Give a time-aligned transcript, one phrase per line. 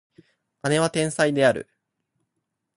[0.63, 1.69] 姉は天才である